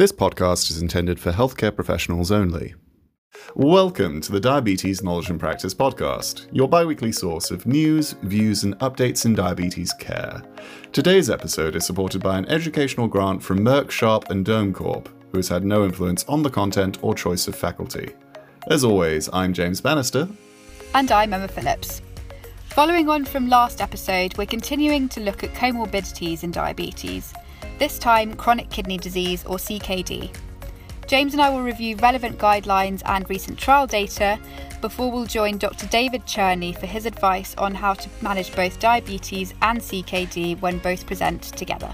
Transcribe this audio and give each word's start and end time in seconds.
This 0.00 0.12
podcast 0.12 0.70
is 0.70 0.80
intended 0.80 1.20
for 1.20 1.30
healthcare 1.30 1.76
professionals 1.76 2.32
only. 2.32 2.74
Welcome 3.54 4.22
to 4.22 4.32
the 4.32 4.40
Diabetes 4.40 5.02
Knowledge 5.02 5.28
and 5.28 5.38
Practice 5.38 5.74
podcast, 5.74 6.46
your 6.52 6.70
bi 6.70 6.86
weekly 6.86 7.12
source 7.12 7.50
of 7.50 7.66
news, 7.66 8.12
views, 8.22 8.64
and 8.64 8.78
updates 8.78 9.26
in 9.26 9.34
diabetes 9.34 9.92
care. 9.92 10.42
Today's 10.92 11.28
episode 11.28 11.76
is 11.76 11.84
supported 11.84 12.22
by 12.22 12.38
an 12.38 12.46
educational 12.46 13.08
grant 13.08 13.42
from 13.42 13.58
Merck 13.58 13.90
Sharp 13.90 14.30
and 14.30 14.42
Dohme 14.42 14.74
Corp, 14.74 15.10
who 15.32 15.36
has 15.36 15.48
had 15.48 15.64
no 15.64 15.84
influence 15.84 16.24
on 16.28 16.42
the 16.42 16.48
content 16.48 16.96
or 17.02 17.14
choice 17.14 17.46
of 17.46 17.54
faculty. 17.54 18.08
As 18.68 18.84
always, 18.84 19.28
I'm 19.34 19.52
James 19.52 19.82
Bannister. 19.82 20.26
And 20.94 21.12
I'm 21.12 21.34
Emma 21.34 21.46
Phillips. 21.48 22.00
Following 22.70 23.10
on 23.10 23.26
from 23.26 23.50
last 23.50 23.82
episode, 23.82 24.38
we're 24.38 24.46
continuing 24.46 25.10
to 25.10 25.20
look 25.20 25.44
at 25.44 25.52
comorbidities 25.52 26.42
in 26.42 26.52
diabetes 26.52 27.34
this 27.80 27.98
time 27.98 28.34
chronic 28.34 28.68
kidney 28.68 28.98
disease 28.98 29.42
or 29.46 29.56
CKD. 29.56 30.30
James 31.06 31.32
and 31.32 31.42
I 31.42 31.48
will 31.48 31.62
review 31.62 31.96
relevant 31.96 32.38
guidelines 32.38 33.02
and 33.06 33.28
recent 33.28 33.58
trial 33.58 33.86
data 33.86 34.38
before 34.82 35.10
we'll 35.10 35.24
join 35.24 35.56
Dr. 35.56 35.86
David 35.86 36.24
Cherney 36.26 36.78
for 36.78 36.86
his 36.86 37.06
advice 37.06 37.54
on 37.56 37.74
how 37.74 37.94
to 37.94 38.08
manage 38.20 38.54
both 38.54 38.78
diabetes 38.78 39.54
and 39.62 39.80
CKD 39.80 40.60
when 40.60 40.78
both 40.78 41.06
present 41.06 41.42
together. 41.42 41.92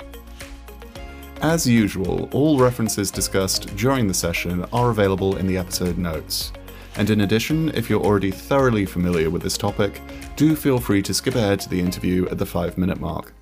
As 1.41 1.67
usual, 1.69 2.29
all 2.33 2.59
references 2.59 3.13
discussed 3.13 3.75
during 3.77 4.09
the 4.09 4.15
session 4.15 4.67
are 4.73 4.91
available 4.91 5.37
in 5.37 5.47
the 5.47 5.57
episode 5.57 5.99
notes. 5.99 6.53
And 6.97 7.11
in 7.11 7.21
addition, 7.21 7.71
if 7.77 7.89
you're 7.89 8.03
already 8.03 8.33
thoroughly 8.33 8.87
familiar 8.87 9.31
with 9.31 9.43
this 9.43 9.57
topic, 9.57 10.01
do 10.35 10.57
feel 10.57 10.81
free 10.81 11.03
to 11.03 11.15
skip 11.15 11.37
ahead 11.37 11.61
to 11.61 11.69
the 11.69 11.81
interview 11.81 12.27
at 12.29 12.39
the 12.39 12.47
five 12.47 12.77
minute 12.77 12.99
mark. 12.99 13.36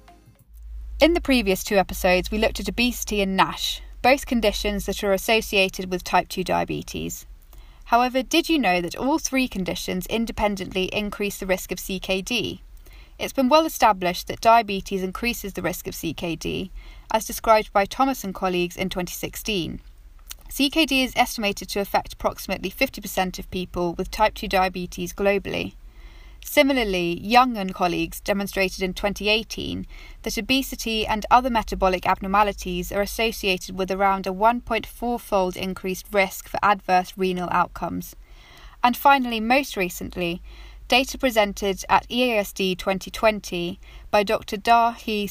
In 1.00 1.12
the 1.12 1.20
previous 1.20 1.64
two 1.64 1.76
episodes, 1.76 2.30
we 2.30 2.38
looked 2.38 2.60
at 2.60 2.68
obesity 2.68 3.20
and 3.20 3.36
NASH, 3.36 3.82
both 4.00 4.26
conditions 4.26 4.86
that 4.86 5.02
are 5.02 5.12
associated 5.12 5.90
with 5.90 6.04
type 6.04 6.28
2 6.28 6.44
diabetes. 6.44 7.26
However, 7.86 8.22
did 8.22 8.48
you 8.48 8.60
know 8.60 8.80
that 8.80 8.94
all 8.94 9.18
three 9.18 9.48
conditions 9.48 10.06
independently 10.06 10.84
increase 10.84 11.38
the 11.38 11.46
risk 11.46 11.72
of 11.72 11.78
CKD? 11.78 12.60
It's 13.18 13.32
been 13.32 13.48
well 13.48 13.66
established 13.66 14.28
that 14.28 14.40
diabetes 14.40 15.02
increases 15.02 15.54
the 15.54 15.62
risk 15.62 15.88
of 15.88 15.94
CKD, 15.94 16.70
as 17.10 17.26
described 17.26 17.72
by 17.72 17.86
Thomas 17.86 18.22
and 18.22 18.32
colleagues 18.32 18.76
in 18.76 18.88
2016. 18.88 19.80
CKD 20.48 21.04
is 21.04 21.12
estimated 21.16 21.68
to 21.70 21.80
affect 21.80 22.12
approximately 22.12 22.70
50% 22.70 23.40
of 23.40 23.50
people 23.50 23.94
with 23.94 24.12
type 24.12 24.34
2 24.34 24.46
diabetes 24.46 25.12
globally. 25.12 25.74
Similarly, 26.46 27.18
Young 27.20 27.56
and 27.56 27.74
colleagues 27.74 28.20
demonstrated 28.20 28.82
in 28.82 28.92
2018 28.92 29.86
that 30.22 30.38
obesity 30.38 31.06
and 31.06 31.24
other 31.30 31.48
metabolic 31.48 32.06
abnormalities 32.06 32.92
are 32.92 33.00
associated 33.00 33.76
with 33.76 33.90
around 33.90 34.26
a 34.26 34.30
1.4 34.30 35.18
fold 35.18 35.56
increased 35.56 36.06
risk 36.12 36.46
for 36.46 36.60
adverse 36.62 37.14
renal 37.16 37.48
outcomes. 37.50 38.14
And 38.84 38.94
finally, 38.94 39.40
most 39.40 39.74
recently, 39.74 40.42
data 40.86 41.16
presented 41.16 41.82
at 41.88 42.06
EASD 42.08 42.78
2020 42.78 43.80
by 44.10 44.22
Dr. 44.22 44.58
Da 44.58 44.92
Hee 44.92 45.26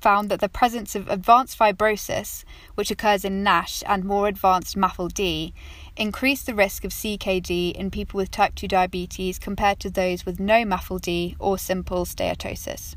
found 0.00 0.28
that 0.28 0.40
the 0.40 0.48
presence 0.48 0.94
of 0.94 1.08
advanced 1.08 1.58
fibrosis, 1.58 2.44
which 2.76 2.90
occurs 2.90 3.24
in 3.24 3.42
NASH 3.42 3.82
and 3.86 4.04
more 4.04 4.28
advanced 4.28 4.76
MAFLD, 4.76 5.52
increased 5.98 6.46
the 6.46 6.54
risk 6.54 6.84
of 6.84 6.92
CKD 6.92 7.72
in 7.72 7.90
people 7.90 8.18
with 8.18 8.30
type 8.30 8.54
2 8.54 8.68
diabetes 8.68 9.38
compared 9.38 9.80
to 9.80 9.90
those 9.90 10.24
with 10.24 10.38
no 10.40 10.64
MAFLD 10.64 11.36
or 11.38 11.58
simple 11.58 12.04
steatosis. 12.04 12.94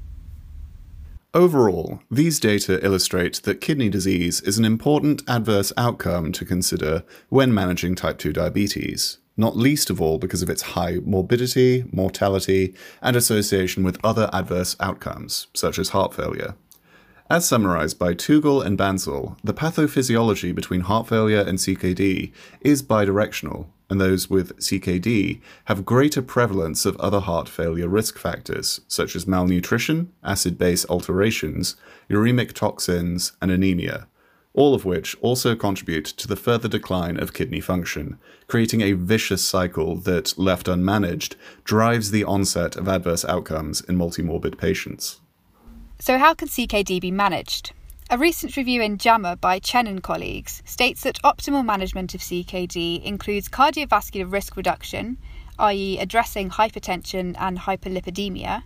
Overall, 1.33 2.01
these 2.11 2.41
data 2.41 2.83
illustrate 2.85 3.41
that 3.43 3.61
kidney 3.61 3.89
disease 3.89 4.41
is 4.41 4.57
an 4.57 4.65
important 4.65 5.23
adverse 5.29 5.71
outcome 5.77 6.33
to 6.33 6.43
consider 6.43 7.03
when 7.29 7.53
managing 7.53 7.95
type 7.95 8.17
2 8.17 8.33
diabetes, 8.33 9.17
not 9.37 9.55
least 9.55 9.89
of 9.89 10.01
all 10.01 10.17
because 10.17 10.41
of 10.41 10.49
its 10.49 10.61
high 10.61 10.97
morbidity, 11.05 11.85
mortality, 11.91 12.75
and 13.01 13.15
association 13.15 13.83
with 13.83 13.97
other 14.03 14.29
adverse 14.33 14.75
outcomes, 14.81 15.47
such 15.53 15.79
as 15.79 15.89
heart 15.89 16.13
failure. 16.13 16.55
As 17.31 17.47
summarized 17.47 17.97
by 17.97 18.13
Tuegel 18.13 18.61
and 18.61 18.77
Bansal, 18.77 19.37
the 19.41 19.53
pathophysiology 19.53 20.53
between 20.53 20.81
heart 20.81 21.07
failure 21.07 21.39
and 21.39 21.57
CKD 21.57 22.33
is 22.59 22.83
bidirectional, 22.83 23.67
and 23.89 24.01
those 24.01 24.29
with 24.29 24.57
CKD 24.57 25.39
have 25.63 25.85
greater 25.85 26.21
prevalence 26.21 26.85
of 26.85 26.97
other 26.97 27.21
heart 27.21 27.47
failure 27.47 27.87
risk 27.87 28.17
factors, 28.17 28.81
such 28.89 29.15
as 29.15 29.27
malnutrition, 29.27 30.11
acid 30.25 30.57
base 30.57 30.85
alterations, 30.89 31.77
uremic 32.09 32.51
toxins, 32.51 33.31
and 33.41 33.49
anemia, 33.49 34.09
all 34.53 34.75
of 34.75 34.83
which 34.83 35.15
also 35.21 35.55
contribute 35.55 36.03
to 36.03 36.27
the 36.27 36.35
further 36.35 36.67
decline 36.67 37.17
of 37.17 37.31
kidney 37.31 37.61
function, 37.61 38.19
creating 38.47 38.81
a 38.81 38.91
vicious 38.91 39.41
cycle 39.41 39.95
that, 39.95 40.37
left 40.37 40.67
unmanaged, 40.67 41.35
drives 41.63 42.11
the 42.11 42.25
onset 42.25 42.75
of 42.75 42.89
adverse 42.89 43.23
outcomes 43.23 43.79
in 43.79 43.97
multimorbid 43.97 44.57
patients. 44.57 45.20
So, 46.01 46.17
how 46.17 46.33
can 46.33 46.47
CKD 46.47 46.99
be 46.99 47.11
managed? 47.11 47.73
A 48.09 48.17
recent 48.17 48.57
review 48.57 48.81
in 48.81 48.97
JAMA 48.97 49.35
by 49.35 49.59
Chen 49.59 49.85
and 49.85 50.01
colleagues 50.01 50.63
states 50.65 51.03
that 51.03 51.21
optimal 51.21 51.63
management 51.63 52.15
of 52.15 52.21
CKD 52.21 53.03
includes 53.03 53.47
cardiovascular 53.47 54.29
risk 54.31 54.57
reduction, 54.57 55.19
i.e., 55.59 55.99
addressing 55.99 56.49
hypertension 56.49 57.35
and 57.37 57.59
hyperlipidemia, 57.59 58.63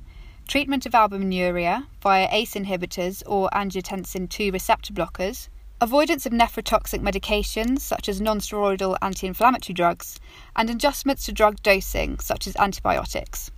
treatment 0.47 0.85
of 0.85 0.93
albuminuria 0.93 1.87
via 2.01 2.29
ACE 2.31 2.53
inhibitors 2.53 3.21
or 3.25 3.49
angiotensin 3.49 4.31
II 4.39 4.51
receptor 4.51 4.93
blockers, 4.93 5.49
avoidance 5.81 6.25
of 6.25 6.31
nephrotoxic 6.31 7.01
medications 7.01 7.81
such 7.81 8.07
as 8.07 8.21
nonsteroidal 8.21 8.97
anti 9.01 9.27
inflammatory 9.27 9.73
drugs, 9.73 10.21
and 10.55 10.69
adjustments 10.69 11.25
to 11.25 11.33
drug 11.33 11.61
dosing 11.63 12.17
such 12.17 12.47
as 12.47 12.55
antibiotics. 12.55 13.51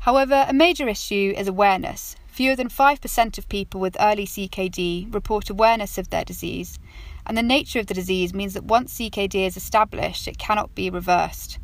However, 0.00 0.44
a 0.48 0.52
major 0.52 0.88
issue 0.88 1.32
is 1.36 1.46
awareness, 1.46 2.16
Fewer 2.36 2.54
than 2.54 2.68
5% 2.68 3.38
of 3.38 3.48
people 3.48 3.80
with 3.80 3.96
early 3.98 4.26
CKD 4.26 5.14
report 5.14 5.48
awareness 5.48 5.96
of 5.96 6.10
their 6.10 6.22
disease, 6.22 6.78
and 7.24 7.34
the 7.34 7.42
nature 7.42 7.78
of 7.78 7.86
the 7.86 7.94
disease 7.94 8.34
means 8.34 8.52
that 8.52 8.64
once 8.64 8.92
CKD 8.98 9.46
is 9.46 9.56
established, 9.56 10.28
it 10.28 10.36
cannot 10.36 10.74
be 10.74 10.90
reversed. 10.90 11.58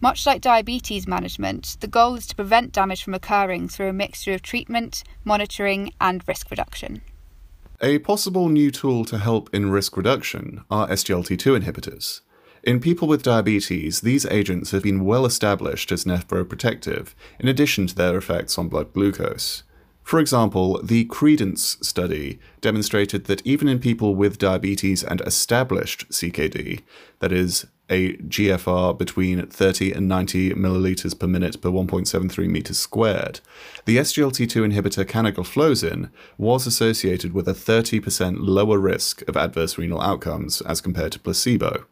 Much 0.00 0.24
like 0.24 0.40
diabetes 0.40 1.08
management, 1.08 1.78
the 1.80 1.88
goal 1.88 2.14
is 2.14 2.28
to 2.28 2.36
prevent 2.36 2.70
damage 2.70 3.02
from 3.02 3.12
occurring 3.12 3.66
through 3.68 3.88
a 3.88 3.92
mixture 3.92 4.32
of 4.32 4.40
treatment, 4.40 5.02
monitoring, 5.24 5.92
and 6.00 6.22
risk 6.28 6.48
reduction. 6.48 7.02
A 7.80 7.98
possible 7.98 8.48
new 8.48 8.70
tool 8.70 9.04
to 9.06 9.18
help 9.18 9.52
in 9.52 9.68
risk 9.68 9.96
reduction 9.96 10.62
are 10.70 10.86
SGLT2 10.86 11.60
inhibitors. 11.60 12.20
In 12.62 12.78
people 12.78 13.08
with 13.08 13.24
diabetes, 13.24 14.02
these 14.02 14.26
agents 14.26 14.70
have 14.70 14.84
been 14.84 15.04
well 15.04 15.26
established 15.26 15.90
as 15.90 16.04
nephroprotective, 16.04 17.14
in 17.40 17.48
addition 17.48 17.88
to 17.88 17.96
their 17.96 18.16
effects 18.16 18.56
on 18.56 18.68
blood 18.68 18.92
glucose. 18.92 19.64
For 20.04 20.20
example, 20.20 20.80
the 20.82 21.06
Credence 21.06 21.78
study 21.80 22.38
demonstrated 22.60 23.24
that 23.24 23.44
even 23.46 23.68
in 23.68 23.78
people 23.78 24.14
with 24.14 24.38
diabetes 24.38 25.02
and 25.02 25.22
established 25.22 26.08
CKD, 26.10 26.82
that 27.20 27.32
is, 27.32 27.66
a 27.90 28.14
GFR 28.16 28.96
between 28.96 29.46
30 29.46 29.92
and 29.92 30.08
90 30.08 30.52
milliliters 30.52 31.18
per 31.18 31.26
minute 31.26 31.60
per 31.60 31.70
1.73 31.70 32.48
meters 32.48 32.78
squared, 32.78 33.40
the 33.86 33.96
SGLT2 33.98 34.72
inhibitor 34.72 35.04
canagliflozin 35.04 36.10
was 36.38 36.66
associated 36.66 37.32
with 37.32 37.48
a 37.48 37.52
30% 37.52 38.36
lower 38.40 38.78
risk 38.78 39.26
of 39.28 39.36
adverse 39.36 39.76
renal 39.76 40.00
outcomes 40.00 40.60
as 40.62 40.80
compared 40.80 41.12
to 41.12 41.18
placebo. 41.18 41.84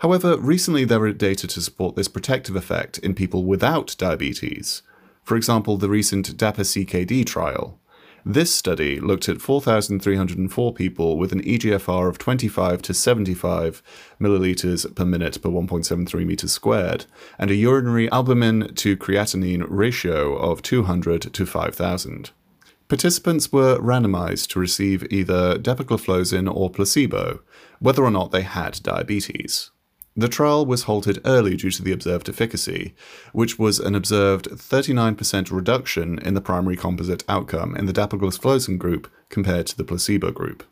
However, 0.00 0.36
recently 0.36 0.84
there 0.84 1.02
are 1.02 1.12
data 1.12 1.46
to 1.46 1.60
support 1.60 1.96
this 1.96 2.08
protective 2.08 2.56
effect 2.56 2.98
in 2.98 3.14
people 3.14 3.44
without 3.44 3.94
diabetes. 3.98 4.82
For 5.22 5.36
example, 5.36 5.76
the 5.76 5.88
recent 5.88 6.36
DAPA-CKD 6.36 7.24
trial. 7.24 7.78
This 8.24 8.54
study 8.54 9.00
looked 9.00 9.28
at 9.28 9.40
4,304 9.40 10.74
people 10.74 11.18
with 11.18 11.32
an 11.32 11.42
EGFR 11.42 12.08
of 12.08 12.18
25 12.18 12.80
to 12.82 12.94
75 12.94 13.82
milliliters 14.20 14.94
per 14.94 15.04
minute 15.04 15.42
per 15.42 15.48
1.73 15.48 16.24
meters 16.24 16.52
squared, 16.52 17.06
and 17.36 17.50
a 17.50 17.56
urinary 17.56 18.10
albumin 18.12 18.74
to 18.76 18.96
creatinine 18.96 19.66
ratio 19.68 20.36
of 20.36 20.62
200 20.62 21.22
to 21.32 21.44
5,000. 21.44 22.30
Participants 22.86 23.50
were 23.50 23.78
randomized 23.78 24.48
to 24.48 24.60
receive 24.60 25.04
either 25.10 25.58
dapagliflozin 25.58 26.52
or 26.52 26.70
placebo, 26.70 27.40
whether 27.80 28.04
or 28.04 28.10
not 28.10 28.30
they 28.30 28.42
had 28.42 28.80
diabetes. 28.84 29.70
The 30.14 30.28
trial 30.28 30.66
was 30.66 30.82
halted 30.82 31.20
early 31.24 31.56
due 31.56 31.70
to 31.70 31.82
the 31.82 31.92
observed 31.92 32.28
efficacy, 32.28 32.94
which 33.32 33.58
was 33.58 33.78
an 33.78 33.94
observed 33.94 34.50
39% 34.50 35.50
reduction 35.50 36.18
in 36.18 36.34
the 36.34 36.42
primary 36.42 36.76
composite 36.76 37.24
outcome 37.28 37.74
in 37.76 37.86
the 37.86 37.94
dapagliflozin 37.94 38.76
group 38.76 39.10
compared 39.30 39.66
to 39.68 39.76
the 39.76 39.84
placebo 39.84 40.30
group. 40.30 40.64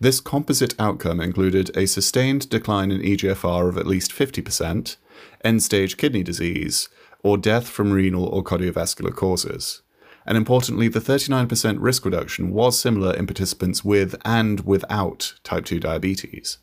This 0.00 0.20
composite 0.20 0.74
outcome 0.78 1.20
included 1.20 1.76
a 1.76 1.86
sustained 1.86 2.48
decline 2.48 2.90
in 2.90 3.00
EGFR 3.00 3.68
of 3.68 3.78
at 3.78 3.86
least 3.86 4.10
50%, 4.10 4.96
end 5.44 5.62
stage 5.62 5.96
kidney 5.96 6.24
disease, 6.24 6.88
or 7.22 7.38
death 7.38 7.68
from 7.68 7.92
renal 7.92 8.26
or 8.26 8.42
cardiovascular 8.42 9.14
causes. 9.14 9.82
And 10.26 10.36
importantly, 10.36 10.88
the 10.88 11.00
39% 11.00 11.76
risk 11.78 12.04
reduction 12.04 12.50
was 12.50 12.78
similar 12.78 13.14
in 13.14 13.26
participants 13.26 13.84
with 13.84 14.16
and 14.24 14.60
without 14.60 15.34
type 15.44 15.64
2 15.64 15.78
diabetes. 15.80 16.58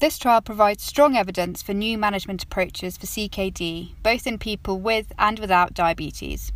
This 0.00 0.16
trial 0.16 0.40
provides 0.40 0.82
strong 0.82 1.14
evidence 1.14 1.60
for 1.60 1.74
new 1.74 1.98
management 1.98 2.42
approaches 2.42 2.96
for 2.96 3.04
CKD, 3.04 3.90
both 4.02 4.26
in 4.26 4.38
people 4.38 4.80
with 4.80 5.12
and 5.18 5.38
without 5.38 5.74
diabetes. 5.74 6.52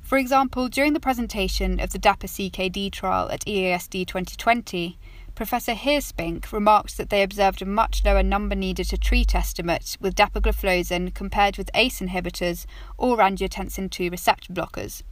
For 0.00 0.16
example, 0.16 0.70
during 0.70 0.94
the 0.94 0.98
presentation 0.98 1.80
of 1.80 1.92
the 1.92 1.98
DAPA 1.98 2.28
CKD 2.28 2.90
trial 2.90 3.28
at 3.30 3.44
EASD 3.44 4.06
2020, 4.06 4.98
Professor 5.34 5.74
Heerspink 5.74 6.50
remarked 6.50 6.96
that 6.96 7.10
they 7.10 7.22
observed 7.22 7.60
a 7.60 7.66
much 7.66 8.06
lower 8.06 8.22
number 8.22 8.54
needed 8.54 8.88
to 8.88 8.96
treat 8.96 9.34
estimate 9.34 9.98
with 10.00 10.14
dapagliflozin 10.14 11.12
compared 11.12 11.58
with 11.58 11.68
ACE 11.74 12.00
inhibitors 12.00 12.64
or 12.96 13.18
angiotensin 13.18 14.00
II 14.00 14.08
receptor 14.08 14.50
blockers. 14.50 15.02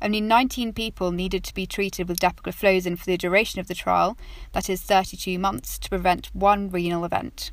Only 0.00 0.20
19 0.20 0.72
people 0.72 1.10
needed 1.10 1.44
to 1.44 1.54
be 1.54 1.66
treated 1.66 2.08
with 2.08 2.20
dapagliflozin 2.20 2.98
for 2.98 3.06
the 3.06 3.16
duration 3.16 3.60
of 3.60 3.68
the 3.68 3.74
trial, 3.74 4.16
that 4.52 4.68
is 4.68 4.82
32 4.82 5.38
months, 5.38 5.78
to 5.78 5.88
prevent 5.88 6.34
one 6.34 6.70
renal 6.70 7.04
event. 7.04 7.50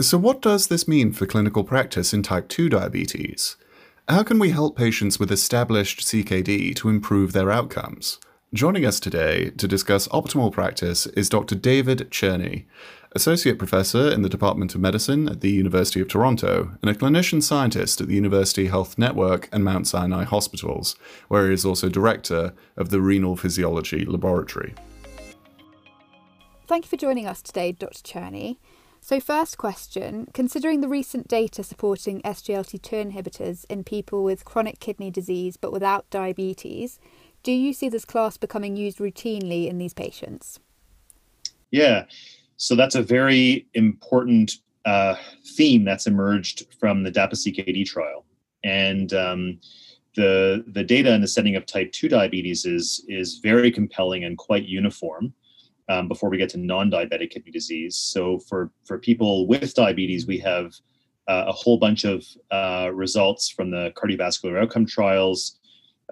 So, 0.00 0.16
what 0.16 0.40
does 0.40 0.68
this 0.68 0.86
mean 0.86 1.12
for 1.12 1.26
clinical 1.26 1.64
practice 1.64 2.12
in 2.12 2.22
type 2.22 2.48
2 2.48 2.68
diabetes? 2.68 3.56
How 4.08 4.22
can 4.22 4.38
we 4.38 4.50
help 4.50 4.76
patients 4.76 5.18
with 5.18 5.30
established 5.30 6.00
CKD 6.00 6.74
to 6.76 6.88
improve 6.88 7.32
their 7.32 7.50
outcomes? 7.50 8.18
Joining 8.54 8.86
us 8.86 8.98
today 8.98 9.50
to 9.50 9.68
discuss 9.68 10.08
optimal 10.08 10.50
practice 10.50 11.04
is 11.08 11.28
Dr. 11.28 11.54
David 11.54 12.10
Cherney, 12.10 12.64
Associate 13.12 13.58
Professor 13.58 14.10
in 14.10 14.20
the 14.20 14.28
Department 14.28 14.74
of 14.74 14.82
Medicine 14.82 15.28
at 15.28 15.40
the 15.40 15.50
University 15.50 16.00
of 16.00 16.08
Toronto 16.08 16.72
and 16.82 16.90
a 16.90 16.94
clinician 16.94 17.42
scientist 17.42 18.00
at 18.02 18.08
the 18.08 18.14
University 18.14 18.66
Health 18.66 18.98
Network 18.98 19.48
and 19.50 19.64
Mount 19.64 19.86
Sinai 19.86 20.24
Hospitals, 20.24 20.94
where 21.28 21.46
he 21.46 21.54
is 21.54 21.64
also 21.64 21.88
Director 21.88 22.52
of 22.76 22.90
the 22.90 23.00
Renal 23.00 23.34
Physiology 23.34 24.04
Laboratory. 24.04 24.74
Thank 26.66 26.84
you 26.84 26.90
for 26.90 26.96
joining 26.96 27.26
us 27.26 27.40
today, 27.40 27.72
Dr. 27.72 28.02
Cherney. 28.02 28.58
So, 29.00 29.20
first 29.20 29.56
question 29.56 30.28
considering 30.34 30.82
the 30.82 30.88
recent 30.88 31.28
data 31.28 31.62
supporting 31.62 32.20
SGLT2 32.22 33.12
inhibitors 33.12 33.64
in 33.70 33.84
people 33.84 34.22
with 34.22 34.44
chronic 34.44 34.80
kidney 34.80 35.10
disease 35.10 35.56
but 35.56 35.72
without 35.72 36.10
diabetes, 36.10 36.98
do 37.42 37.52
you 37.52 37.72
see 37.72 37.88
this 37.88 38.04
class 38.04 38.36
becoming 38.36 38.76
used 38.76 38.98
routinely 38.98 39.66
in 39.66 39.78
these 39.78 39.94
patients? 39.94 40.60
Yeah, 41.70 42.04
so 42.58 42.74
that's 42.74 42.94
a 42.96 43.02
very 43.02 43.66
important 43.74 44.52
uh, 44.84 45.14
theme 45.56 45.84
that's 45.84 46.06
emerged 46.06 46.66
from 46.78 47.02
the 47.02 47.10
DAPA 47.10 47.34
CKD 47.34 47.86
trial. 47.86 48.26
And 48.64 49.12
um, 49.14 49.60
the, 50.16 50.64
the 50.66 50.84
data 50.84 51.14
in 51.14 51.20
the 51.20 51.28
setting 51.28 51.56
of 51.56 51.64
type 51.66 51.92
2 51.92 52.08
diabetes 52.08 52.66
is, 52.66 53.04
is 53.08 53.38
very 53.38 53.70
compelling 53.70 54.24
and 54.24 54.36
quite 54.36 54.64
uniform 54.64 55.32
um, 55.88 56.08
before 56.08 56.28
we 56.28 56.36
get 56.36 56.48
to 56.50 56.58
non-diabetic 56.58 57.30
kidney 57.30 57.52
disease. 57.52 57.96
So 57.96 58.38
for 58.40 58.70
for 58.84 58.98
people 58.98 59.46
with 59.46 59.74
diabetes, 59.74 60.26
we 60.26 60.38
have 60.38 60.74
uh, 61.28 61.44
a 61.46 61.52
whole 61.52 61.78
bunch 61.78 62.04
of 62.04 62.24
uh, 62.50 62.90
results 62.92 63.48
from 63.48 63.70
the 63.70 63.92
cardiovascular 63.96 64.60
outcome 64.60 64.86
trials, 64.86 65.58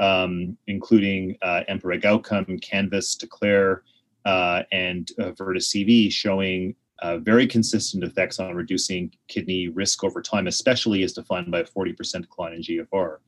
um, 0.00 0.56
including 0.66 1.36
uh, 1.42 1.62
EMPA-REG 1.68 2.06
outcome, 2.06 2.58
Canvas, 2.62 3.14
Declare, 3.16 3.82
uh, 4.26 4.64
and 4.72 5.10
uh, 5.18 5.30
VERTIS-CV, 5.30 6.12
showing 6.12 6.74
uh, 6.98 7.18
very 7.18 7.46
consistent 7.46 8.02
effects 8.04 8.38
on 8.38 8.54
reducing 8.54 9.12
kidney 9.28 9.68
risk 9.68 10.02
over 10.02 10.20
time, 10.20 10.46
especially 10.46 11.02
as 11.02 11.12
defined 11.12 11.50
by 11.50 11.60
a 11.60 11.64
40% 11.64 12.22
decline 12.22 12.54
in 12.54 12.60
GFR. 12.60 13.18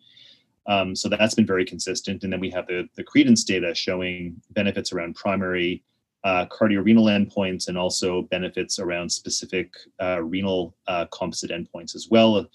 Um, 0.67 0.95
so 0.95 1.09
that's 1.09 1.35
been 1.35 1.47
very 1.47 1.65
consistent. 1.65 2.25
And 2.25 2.33
then 2.33 2.41
we 2.41 2.51
have 2.51 2.67
the, 2.67 2.89
the 2.97 3.05
credence 3.05 3.45
data 3.45 3.75
showing 3.75 4.37
benefits 4.51 4.93
around 4.93 5.15
primary 5.15 5.83
uh, 6.25 6.47
cardiorenal 6.47 7.05
endpoints 7.05 7.69
and 7.69 7.79
also 7.79 8.23
benefits 8.23 8.79
around 8.79 9.11
specific 9.11 9.73
uh, 10.03 10.21
renal 10.23 10.75
uh, 10.89 11.07
composite 11.07 11.51
endpoints 11.51 11.95
as 11.95 12.09
well. 12.11 12.47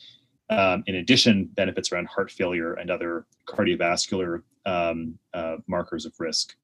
Um, 0.50 0.84
in 0.86 0.96
addition, 0.96 1.46
benefits 1.54 1.92
around 1.92 2.08
heart 2.08 2.30
failure 2.30 2.74
and 2.74 2.92
other 2.92 3.26
cardiovascular 3.48 4.44
um, 4.66 5.18
uh, 5.34 5.58
markers 5.68 6.06
of 6.06 6.14
risk. 6.20 6.56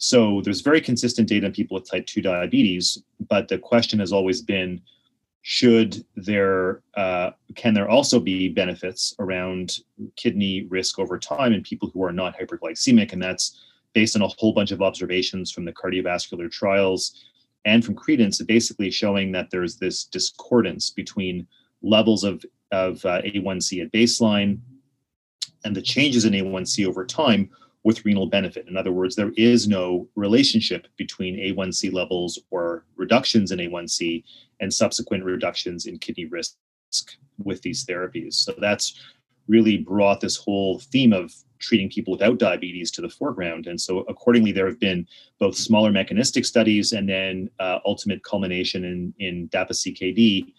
So 0.00 0.40
there's 0.40 0.62
very 0.62 0.80
consistent 0.80 1.28
data 1.28 1.44
in 1.44 1.52
people 1.52 1.74
with 1.74 1.88
type 1.88 2.06
2 2.06 2.22
diabetes, 2.22 3.02
but 3.28 3.48
the 3.48 3.58
question 3.58 4.00
has 4.00 4.12
always 4.12 4.40
been 4.40 4.80
should 5.42 6.04
there 6.16 6.82
uh, 6.94 7.30
can 7.54 7.74
there 7.74 7.88
also 7.88 8.18
be 8.18 8.48
benefits 8.48 9.14
around 9.18 9.78
kidney 10.16 10.66
risk 10.70 10.98
over 10.98 11.18
time 11.18 11.52
in 11.52 11.62
people 11.62 11.90
who 11.92 12.02
are 12.02 12.12
not 12.12 12.36
hyperglycemic? 12.38 13.12
And 13.12 13.22
that's 13.22 13.60
based 13.92 14.16
on 14.16 14.22
a 14.22 14.28
whole 14.28 14.54
bunch 14.54 14.70
of 14.70 14.80
observations 14.80 15.50
from 15.50 15.66
the 15.66 15.72
cardiovascular 15.72 16.50
trials 16.50 17.22
and 17.66 17.84
from 17.84 17.94
credence 17.94 18.40
basically 18.42 18.90
showing 18.90 19.32
that 19.32 19.50
there's 19.50 19.76
this 19.76 20.04
discordance 20.04 20.88
between 20.90 21.46
levels 21.82 22.24
of, 22.24 22.42
of 22.72 23.04
uh, 23.04 23.20
a1c 23.22 23.82
at 23.82 23.92
baseline 23.92 24.58
and 25.64 25.76
the 25.76 25.82
changes 25.82 26.24
in 26.24 26.32
a1c 26.32 26.86
over 26.86 27.04
time 27.04 27.50
with 27.84 28.04
renal 28.04 28.26
benefit 28.26 28.66
in 28.68 28.76
other 28.76 28.92
words 28.92 29.16
there 29.16 29.32
is 29.36 29.68
no 29.68 30.08
relationship 30.14 30.86
between 30.96 31.36
a1c 31.36 31.92
levels 31.92 32.38
or 32.50 32.84
reductions 32.96 33.50
in 33.52 33.58
a1c 33.58 34.22
and 34.60 34.72
subsequent 34.72 35.24
reductions 35.24 35.86
in 35.86 35.98
kidney 35.98 36.26
risk 36.26 36.56
with 37.38 37.62
these 37.62 37.84
therapies 37.84 38.34
so 38.34 38.52
that's 38.58 39.00
really 39.48 39.78
brought 39.78 40.20
this 40.20 40.36
whole 40.36 40.78
theme 40.78 41.12
of 41.12 41.34
treating 41.60 41.90
people 41.90 42.12
without 42.12 42.38
diabetes 42.38 42.90
to 42.90 43.02
the 43.02 43.08
foreground. 43.08 43.66
And 43.66 43.80
so, 43.80 44.00
accordingly, 44.00 44.52
there 44.52 44.66
have 44.66 44.80
been 44.80 45.06
both 45.38 45.56
smaller 45.56 45.92
mechanistic 45.92 46.44
studies 46.44 46.92
and 46.92 47.08
then 47.08 47.50
uh, 47.60 47.78
ultimate 47.84 48.24
culmination 48.24 48.84
in, 48.84 49.14
in 49.18 49.48
DAPA 49.48 49.72
CKD 49.72 50.52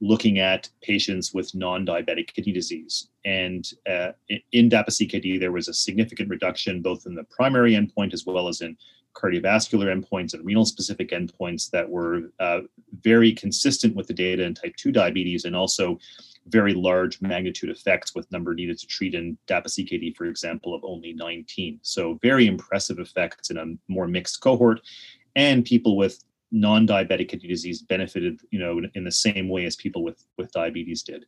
looking 0.00 0.38
at 0.38 0.68
patients 0.82 1.34
with 1.34 1.54
non 1.54 1.84
diabetic 1.84 2.32
kidney 2.34 2.52
disease. 2.52 3.08
And 3.24 3.68
uh, 3.88 4.12
in 4.52 4.70
DAPA 4.70 4.88
CKD, 4.88 5.38
there 5.38 5.52
was 5.52 5.68
a 5.68 5.74
significant 5.74 6.30
reduction 6.30 6.80
both 6.82 7.06
in 7.06 7.14
the 7.14 7.24
primary 7.24 7.72
endpoint 7.72 8.14
as 8.14 8.24
well 8.24 8.48
as 8.48 8.60
in 8.60 8.76
cardiovascular 9.14 9.92
endpoints 9.92 10.34
and 10.34 10.44
renal 10.44 10.64
specific 10.64 11.10
endpoints 11.10 11.70
that 11.70 11.88
were 11.88 12.30
uh, 12.38 12.60
very 13.02 13.32
consistent 13.32 13.94
with 13.96 14.06
the 14.06 14.14
data 14.14 14.42
in 14.44 14.54
type 14.54 14.74
2 14.76 14.92
diabetes 14.92 15.44
and 15.44 15.56
also 15.56 15.98
very 16.46 16.74
large 16.74 17.20
magnitude 17.20 17.70
effects 17.70 18.14
with 18.14 18.30
number 18.32 18.54
needed 18.54 18.78
to 18.78 18.86
treat 18.86 19.14
in 19.14 19.36
DAPA-CKD, 19.46 20.16
for 20.16 20.26
example, 20.26 20.74
of 20.74 20.82
only 20.84 21.12
19. 21.12 21.80
So 21.82 22.18
very 22.22 22.46
impressive 22.46 22.98
effects 22.98 23.50
in 23.50 23.58
a 23.58 23.66
more 23.88 24.08
mixed 24.08 24.40
cohort. 24.40 24.80
And 25.36 25.64
people 25.64 25.96
with 25.96 26.24
non-diabetic 26.52 27.28
kidney 27.28 27.48
disease 27.48 27.82
benefited, 27.82 28.40
you 28.50 28.58
know, 28.58 28.80
in, 28.94 29.04
the 29.04 29.12
same 29.12 29.48
way 29.48 29.64
as 29.66 29.76
people 29.76 30.02
with, 30.02 30.24
with 30.36 30.52
diabetes 30.52 31.02
did. 31.02 31.24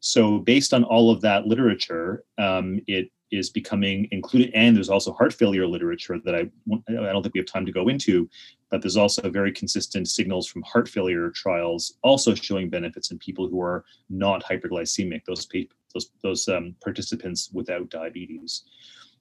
So 0.00 0.38
based 0.38 0.74
on 0.74 0.84
all 0.84 1.10
of 1.10 1.20
that 1.22 1.46
literature, 1.46 2.24
um, 2.38 2.80
it 2.86 3.10
is 3.30 3.48
becoming 3.50 4.06
included, 4.10 4.50
and 4.54 4.76
there's 4.76 4.90
also 4.90 5.12
heart 5.14 5.32
failure 5.32 5.66
literature 5.66 6.18
that 6.24 6.34
I 6.34 6.50
I 6.88 7.12
don't 7.12 7.22
think 7.22 7.34
we 7.34 7.40
have 7.40 7.46
time 7.46 7.64
to 7.64 7.72
go 7.72 7.88
into, 7.88 8.28
but 8.70 8.82
there's 8.82 8.98
also 8.98 9.30
very 9.30 9.50
consistent 9.50 10.08
signals 10.08 10.46
from 10.46 10.62
heart 10.62 10.88
failure 10.88 11.30
trials 11.30 11.94
also 12.02 12.34
showing 12.34 12.68
benefits 12.68 13.10
in 13.10 13.18
people 13.18 13.48
who 13.48 13.60
are 13.60 13.84
not 14.10 14.44
hyperglycemic, 14.44 15.24
those 15.24 15.48
those 15.94 16.10
those 16.22 16.46
um, 16.48 16.76
participants 16.82 17.50
without 17.52 17.88
diabetes. 17.88 18.64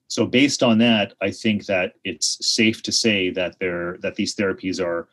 So 0.08 0.26
based 0.26 0.62
on 0.62 0.78
that, 0.80 1.14
I 1.22 1.32
think 1.32 1.66
that 1.68 1.94
it's 2.04 2.38
safe 2.46 2.84
to 2.84 2.92
say 2.92 3.30
that 3.30 3.58
there 3.60 3.98
that 4.02 4.16
these 4.16 4.36
therapies 4.36 4.84
are 4.84 5.08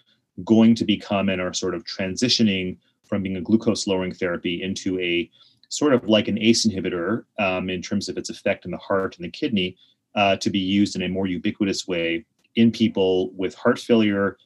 going 0.44 0.74
to 0.74 0.84
become 0.84 1.28
and 1.28 1.40
are 1.40 1.52
sort 1.52 1.74
of 1.74 1.84
transitioning 1.84 2.76
from 3.04 3.22
being 3.22 3.36
a 3.36 3.40
glucose 3.40 3.86
lowering 3.86 4.12
therapy 4.12 4.62
into 4.62 4.98
a 5.00 5.30
sort 5.68 5.92
of 5.92 6.08
like 6.08 6.28
an 6.28 6.38
ACE 6.38 6.66
inhibitor 6.66 7.24
um, 7.38 7.68
in 7.68 7.82
terms 7.82 8.08
of 8.08 8.16
its 8.16 8.30
effect 8.30 8.64
in 8.64 8.70
the 8.70 8.78
heart 8.78 9.16
and 9.16 9.24
the 9.24 9.30
kidney, 9.30 9.76
uh, 10.14 10.36
to 10.36 10.50
be 10.50 10.58
used 10.58 10.96
in 10.96 11.02
a 11.02 11.08
more 11.08 11.26
ubiquitous 11.26 11.86
way 11.86 12.24
in 12.56 12.72
people 12.72 13.30
with 13.34 13.54
heart 13.54 13.78
failure 13.78 14.36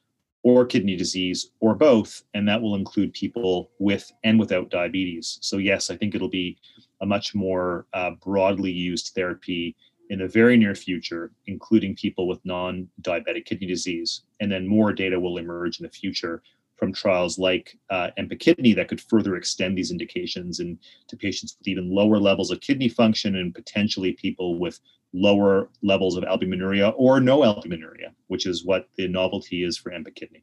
or 0.43 0.67
kidney 0.67 0.97
disease 0.97 1.51
or 1.61 1.75
both. 1.75 2.23
And 2.35 2.49
that 2.49 2.61
will 2.61 2.75
include 2.75 3.13
people 3.13 3.71
with 3.79 4.11
and 4.25 4.39
without 4.39 4.71
diabetes. 4.71 5.39
So, 5.41 5.59
yes, 5.59 5.91
I 5.91 5.97
think 5.97 6.15
it'll 6.15 6.29
be 6.29 6.59
a 7.01 7.07
much 7.07 7.35
more 7.35 7.87
uh, 7.93 8.11
broadly 8.23 8.73
used 8.73 9.13
therapy 9.15 9.77
in 10.13 10.19
the 10.19 10.29
very 10.29 10.59
near 10.59 10.75
future, 10.75 11.33
including 11.47 11.97
people 11.97 12.29
with 12.29 12.39
non 12.45 12.87
diabetic 13.01 13.47
kidney 13.47 13.67
disease. 13.67 14.25
And 14.41 14.53
then 14.53 14.69
more 14.69 14.93
data 14.93 15.19
will 15.19 15.39
emerge 15.39 15.81
in 15.81 15.85
the 15.85 15.91
future 15.91 16.43
from 16.77 16.93
trials 16.93 17.39
like 17.39 17.79
uh, 17.89 18.11
that 18.17 18.87
could 18.89 19.01
further 19.01 19.37
extend 19.37 19.79
these 19.79 19.91
indications 19.91 20.61
and 20.61 20.79
to 21.09 21.17
patients 21.17 21.57
with 21.59 21.67
even 21.67 21.89
lower 21.91 22.19
levels 22.19 22.51
of 22.51 22.61
kidney 22.61 22.91
function 22.91 23.37
and 23.37 23.55
potentially 23.55 24.13
people 24.13 24.59
with 24.59 24.81
lower 25.15 25.71
levels 25.83 26.17
of 26.17 26.25
albuminuria 26.25 26.93
or 26.97 27.19
no 27.19 27.41
albuminuria, 27.41 28.13
which 28.27 28.45
is 28.45 28.67
what 28.67 28.91
the 28.97 29.09
novelty 29.09 29.65
is 29.65 29.79
for 29.79 29.93
EMPA-KIDNEY. 29.93 30.43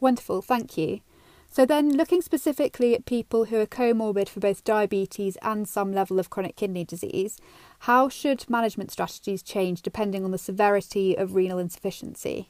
Wonderful, 0.00 0.42
thank 0.42 0.76
you. 0.76 1.02
So, 1.54 1.66
then 1.66 1.98
looking 1.98 2.22
specifically 2.22 2.94
at 2.94 3.04
people 3.04 3.44
who 3.44 3.60
are 3.60 3.66
comorbid 3.66 4.26
for 4.30 4.40
both 4.40 4.64
diabetes 4.64 5.36
and 5.42 5.68
some 5.68 5.92
level 5.92 6.18
of 6.18 6.30
chronic 6.30 6.56
kidney 6.56 6.82
disease, 6.82 7.38
How 7.82 8.08
should 8.08 8.48
management 8.48 8.92
strategies 8.92 9.42
change 9.42 9.82
depending 9.82 10.24
on 10.24 10.30
the 10.30 10.38
severity 10.38 11.18
of 11.18 11.34
renal 11.34 11.58
insufficiency? 11.58 12.48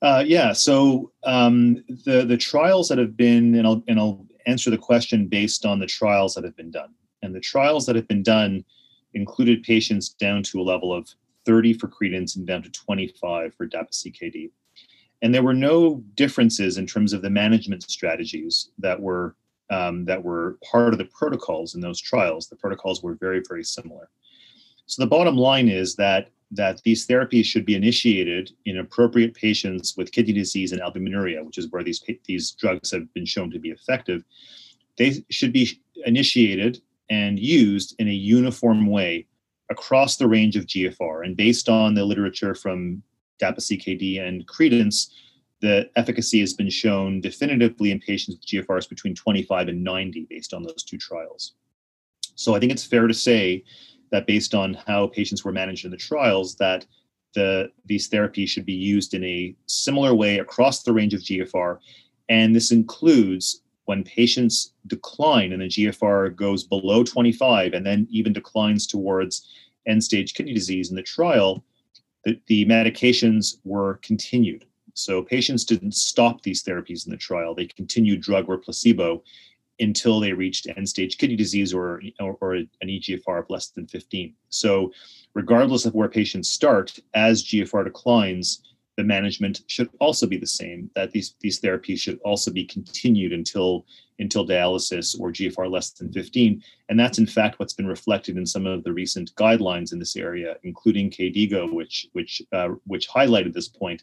Uh, 0.00 0.22
yeah, 0.24 0.52
so 0.52 1.10
um, 1.24 1.82
the 2.04 2.24
the 2.24 2.36
trials 2.36 2.88
that 2.88 2.98
have 2.98 3.16
been, 3.16 3.56
and 3.56 3.66
I'll 3.66 3.82
and 3.88 3.98
I'll 3.98 4.24
answer 4.46 4.70
the 4.70 4.78
question 4.78 5.26
based 5.26 5.66
on 5.66 5.80
the 5.80 5.86
trials 5.86 6.36
that 6.36 6.44
have 6.44 6.54
been 6.56 6.70
done. 6.70 6.94
And 7.22 7.34
the 7.34 7.40
trials 7.40 7.86
that 7.86 7.96
have 7.96 8.06
been 8.06 8.22
done 8.22 8.64
included 9.14 9.64
patients 9.64 10.10
down 10.10 10.44
to 10.44 10.60
a 10.60 10.62
level 10.62 10.94
of 10.94 11.08
30 11.44 11.72
for 11.72 11.88
credence 11.88 12.36
and 12.36 12.46
down 12.46 12.62
to 12.62 12.70
25 12.70 13.52
for 13.54 13.66
DAPA-CKD. 13.66 14.52
And 15.22 15.34
there 15.34 15.42
were 15.42 15.54
no 15.54 16.04
differences 16.14 16.78
in 16.78 16.86
terms 16.86 17.12
of 17.12 17.22
the 17.22 17.30
management 17.30 17.82
strategies 17.90 18.70
that 18.78 19.00
were 19.00 19.34
um, 19.70 20.04
that 20.06 20.22
were 20.22 20.58
part 20.70 20.92
of 20.92 20.98
the 20.98 21.04
protocols 21.06 21.74
in 21.74 21.80
those 21.80 22.00
trials. 22.00 22.48
The 22.48 22.56
protocols 22.56 23.02
were 23.02 23.14
very, 23.14 23.42
very 23.48 23.64
similar. 23.64 24.08
So 24.86 25.02
the 25.02 25.08
bottom 25.08 25.36
line 25.36 25.68
is 25.68 25.96
that 25.96 26.30
that 26.50 26.80
these 26.82 27.06
therapies 27.06 27.44
should 27.44 27.66
be 27.66 27.74
initiated 27.74 28.50
in 28.64 28.78
appropriate 28.78 29.34
patients 29.34 29.96
with 29.98 30.12
kidney 30.12 30.32
disease 30.32 30.72
and 30.72 30.80
albuminuria, 30.80 31.44
which 31.44 31.58
is 31.58 31.70
where 31.70 31.84
these 31.84 32.02
these 32.24 32.52
drugs 32.52 32.90
have 32.90 33.12
been 33.12 33.26
shown 33.26 33.50
to 33.50 33.58
be 33.58 33.70
effective. 33.70 34.24
They 34.96 35.24
should 35.30 35.52
be 35.52 35.80
initiated 36.06 36.80
and 37.10 37.38
used 37.38 37.94
in 37.98 38.08
a 38.08 38.12
uniform 38.12 38.86
way 38.86 39.26
across 39.70 40.16
the 40.16 40.26
range 40.26 40.56
of 40.56 40.66
GFR. 40.66 41.24
And 41.24 41.36
based 41.36 41.68
on 41.68 41.94
the 41.94 42.04
literature 42.04 42.54
from 42.54 43.02
DAPA-CKD 43.40 44.20
and 44.20 44.46
Credence, 44.46 45.12
the 45.60 45.90
efficacy 45.96 46.40
has 46.40 46.54
been 46.54 46.70
shown 46.70 47.20
definitively 47.20 47.90
in 47.90 47.98
patients 47.98 48.36
with 48.36 48.46
GFRs 48.46 48.88
between 48.88 49.14
25 49.14 49.68
and 49.68 49.82
90 49.82 50.26
based 50.30 50.54
on 50.54 50.62
those 50.62 50.84
two 50.84 50.98
trials. 50.98 51.54
So 52.34 52.54
I 52.54 52.60
think 52.60 52.70
it's 52.70 52.84
fair 52.84 53.06
to 53.06 53.14
say 53.14 53.64
that 54.10 54.26
based 54.26 54.54
on 54.54 54.74
how 54.74 55.08
patients 55.08 55.44
were 55.44 55.52
managed 55.52 55.84
in 55.84 55.90
the 55.90 55.96
trials, 55.96 56.54
that 56.56 56.86
the 57.34 57.70
these 57.84 58.08
therapies 58.08 58.48
should 58.48 58.64
be 58.64 58.72
used 58.72 59.12
in 59.14 59.24
a 59.24 59.54
similar 59.66 60.14
way 60.14 60.38
across 60.38 60.82
the 60.82 60.92
range 60.92 61.14
of 61.14 61.20
GFR. 61.20 61.78
And 62.28 62.54
this 62.54 62.70
includes 62.70 63.62
when 63.84 64.04
patients 64.04 64.74
decline 64.86 65.52
and 65.52 65.62
the 65.62 65.66
GFR 65.66 66.36
goes 66.36 66.64
below 66.64 67.02
25 67.02 67.72
and 67.72 67.86
then 67.86 68.06
even 68.10 68.32
declines 68.32 68.86
towards 68.86 69.48
end 69.86 70.04
stage 70.04 70.34
kidney 70.34 70.52
disease 70.52 70.90
in 70.90 70.96
the 70.96 71.02
trial, 71.02 71.64
the, 72.24 72.38
the 72.48 72.66
medications 72.66 73.56
were 73.64 73.94
continued. 74.02 74.66
So 74.94 75.22
patients 75.22 75.64
didn't 75.64 75.94
stop 75.94 76.42
these 76.42 76.62
therapies 76.62 77.06
in 77.06 77.10
the 77.10 77.16
trial. 77.16 77.54
They 77.54 77.66
continued 77.66 78.20
drug 78.20 78.48
or 78.48 78.58
placebo 78.58 79.22
until 79.80 80.20
they 80.20 80.32
reached 80.32 80.66
end 80.76 80.88
stage 80.88 81.18
kidney 81.18 81.36
disease 81.36 81.72
or, 81.72 82.02
or, 82.20 82.36
or, 82.40 82.54
an 82.54 82.68
eGFR 82.84 83.38
of 83.38 83.50
less 83.50 83.68
than 83.68 83.86
15. 83.86 84.34
So, 84.48 84.92
regardless 85.34 85.84
of 85.86 85.94
where 85.94 86.08
patients 86.08 86.50
start, 86.50 86.98
as 87.14 87.44
GFR 87.44 87.84
declines, 87.84 88.62
the 88.96 89.04
management 89.04 89.60
should 89.68 89.88
also 90.00 90.26
be 90.26 90.36
the 90.36 90.46
same. 90.46 90.90
That 90.96 91.12
these 91.12 91.36
these 91.40 91.60
therapies 91.60 92.00
should 92.00 92.18
also 92.24 92.50
be 92.50 92.64
continued 92.64 93.32
until 93.32 93.86
until 94.18 94.44
dialysis 94.44 95.18
or 95.18 95.30
GFR 95.30 95.70
less 95.70 95.90
than 95.90 96.12
15. 96.12 96.60
And 96.88 96.98
that's 96.98 97.18
in 97.18 97.26
fact 97.26 97.60
what's 97.60 97.74
been 97.74 97.86
reflected 97.86 98.36
in 98.36 98.44
some 98.44 98.66
of 98.66 98.82
the 98.82 98.92
recent 98.92 99.32
guidelines 99.36 99.92
in 99.92 100.00
this 100.00 100.16
area, 100.16 100.56
including 100.64 101.10
KDIGO, 101.10 101.72
which 101.72 102.08
which 102.12 102.42
uh, 102.52 102.70
which 102.86 103.08
highlighted 103.08 103.52
this 103.52 103.68
point 103.68 104.02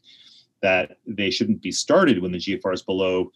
that 0.61 0.97
they 1.05 1.29
shouldn't 1.29 1.61
be 1.61 1.71
started 1.71 2.21
when 2.21 2.31
the 2.31 2.37
GFR 2.37 2.73
is 2.73 2.81
below 2.81 3.31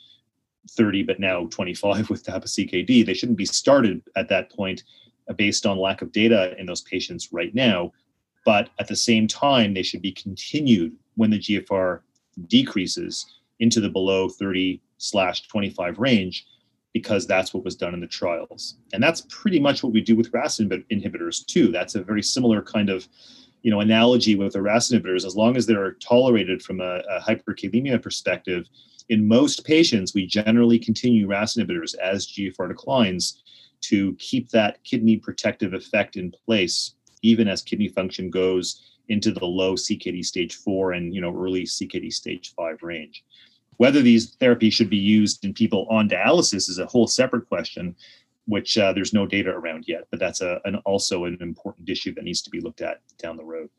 30, 0.71 1.03
but 1.03 1.19
now 1.19 1.47
25 1.47 2.09
with 2.09 2.25
DAPA-CKD. 2.25 3.05
They 3.05 3.13
shouldn't 3.13 3.37
be 3.37 3.45
started 3.45 4.01
at 4.15 4.29
that 4.29 4.51
point 4.51 4.83
uh, 5.29 5.33
based 5.33 5.65
on 5.65 5.77
lack 5.77 6.01
of 6.01 6.11
data 6.11 6.55
in 6.57 6.65
those 6.65 6.81
patients 6.81 7.29
right 7.31 7.53
now. 7.53 7.91
But 8.45 8.69
at 8.79 8.87
the 8.87 8.95
same 8.95 9.27
time, 9.27 9.73
they 9.73 9.83
should 9.83 10.01
be 10.01 10.11
continued 10.11 10.95
when 11.15 11.29
the 11.29 11.39
GFR 11.39 12.01
decreases 12.47 13.25
into 13.59 13.81
the 13.81 13.89
below 13.89 14.29
30 14.29 14.81
slash 14.97 15.47
25 15.47 15.99
range 15.99 16.45
because 16.93 17.27
that's 17.27 17.53
what 17.53 17.63
was 17.63 17.75
done 17.75 17.93
in 17.93 17.99
the 17.99 18.07
trials. 18.07 18.77
And 18.93 19.03
that's 19.03 19.25
pretty 19.29 19.59
much 19.59 19.83
what 19.83 19.93
we 19.93 20.01
do 20.01 20.15
with 20.15 20.33
RAS 20.33 20.59
inhibitors 20.59 21.45
too. 21.45 21.71
That's 21.71 21.95
a 21.95 22.03
very 22.03 22.23
similar 22.23 22.61
kind 22.61 22.89
of 22.89 23.07
you 23.61 23.71
know 23.71 23.79
analogy 23.79 24.35
with 24.35 24.53
the 24.53 24.61
RAS 24.61 24.89
inhibitors. 24.89 25.25
As 25.25 25.35
long 25.35 25.57
as 25.57 25.65
they're 25.65 25.93
tolerated 25.93 26.61
from 26.61 26.81
a, 26.81 27.01
a 27.09 27.19
hyperkalemia 27.21 28.01
perspective, 28.01 28.67
in 29.09 29.27
most 29.27 29.65
patients, 29.65 30.13
we 30.13 30.25
generally 30.25 30.79
continue 30.79 31.27
RAS 31.27 31.55
inhibitors 31.55 31.95
as 31.97 32.27
GFR 32.27 32.69
declines 32.69 33.41
to 33.81 34.15
keep 34.15 34.49
that 34.49 34.83
kidney 34.83 35.17
protective 35.17 35.73
effect 35.73 36.15
in 36.15 36.31
place, 36.31 36.95
even 37.21 37.47
as 37.47 37.61
kidney 37.61 37.87
function 37.87 38.29
goes 38.29 38.85
into 39.07 39.31
the 39.31 39.45
low 39.45 39.73
CKD 39.73 40.23
stage 40.23 40.55
four 40.55 40.93
and 40.93 41.13
you 41.13 41.21
know 41.21 41.35
early 41.35 41.63
CKD 41.63 42.13
stage 42.13 42.53
five 42.55 42.81
range. 42.83 43.23
Whether 43.77 44.01
these 44.01 44.35
therapies 44.35 44.73
should 44.73 44.89
be 44.89 44.97
used 44.97 45.45
in 45.45 45.53
people 45.53 45.87
on 45.89 46.09
dialysis 46.09 46.69
is 46.69 46.79
a 46.79 46.85
whole 46.85 47.07
separate 47.07 47.47
question, 47.47 47.95
which 48.49 48.77
uh, 48.77 48.91
there's 48.91 49.13
no 49.13 49.25
data 49.25 49.51
around 49.51 49.85
yet. 49.87 50.07
But 50.09 50.19
that's 50.19 50.41
a, 50.41 50.59
an 50.65 50.75
also 50.85 51.25
an 51.25 51.37
important 51.39 51.89
issue 51.89 52.13
that 52.15 52.23
needs 52.23 52.41
to 52.41 52.49
be 52.49 52.59
looked 52.59 52.81
at 52.81 52.99
down 53.17 53.37
the 53.37 53.43
road. 53.43 53.69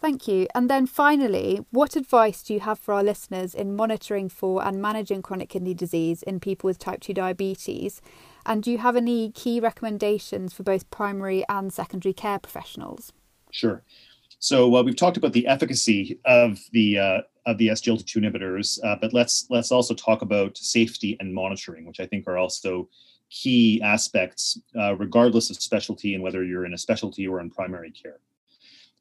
Thank 0.00 0.26
you. 0.26 0.46
And 0.54 0.70
then 0.70 0.86
finally, 0.86 1.64
what 1.70 1.94
advice 1.94 2.42
do 2.42 2.54
you 2.54 2.60
have 2.60 2.78
for 2.78 2.94
our 2.94 3.04
listeners 3.04 3.54
in 3.54 3.76
monitoring 3.76 4.30
for 4.30 4.64
and 4.64 4.80
managing 4.80 5.20
chronic 5.20 5.50
kidney 5.50 5.74
disease 5.74 6.22
in 6.22 6.40
people 6.40 6.68
with 6.68 6.78
type 6.78 7.00
2 7.00 7.12
diabetes? 7.12 8.00
And 8.46 8.62
do 8.62 8.70
you 8.70 8.78
have 8.78 8.96
any 8.96 9.30
key 9.30 9.60
recommendations 9.60 10.54
for 10.54 10.62
both 10.62 10.90
primary 10.90 11.44
and 11.50 11.70
secondary 11.70 12.14
care 12.14 12.38
professionals? 12.38 13.12
Sure. 13.50 13.82
So 14.38 14.74
uh, 14.74 14.82
we've 14.82 14.96
talked 14.96 15.18
about 15.18 15.34
the 15.34 15.46
efficacy 15.46 16.18
of 16.24 16.58
the 16.72 16.98
uh, 16.98 17.20
of 17.44 17.58
the 17.58 17.68
SGLT2 17.68 18.16
inhibitors, 18.16 18.82
uh, 18.82 18.96
but 18.98 19.12
let's 19.12 19.46
let's 19.50 19.70
also 19.70 19.92
talk 19.92 20.22
about 20.22 20.56
safety 20.56 21.18
and 21.20 21.34
monitoring, 21.34 21.84
which 21.84 22.00
I 22.00 22.06
think 22.06 22.26
are 22.26 22.38
also 22.38 22.88
key 23.30 23.80
aspects, 23.82 24.60
uh, 24.78 24.96
regardless 24.96 25.50
of 25.50 25.56
specialty 25.56 26.14
and 26.14 26.22
whether 26.22 26.44
you're 26.44 26.66
in 26.66 26.74
a 26.74 26.78
specialty 26.78 27.26
or 27.26 27.40
in 27.40 27.50
primary 27.50 27.90
care. 27.90 28.18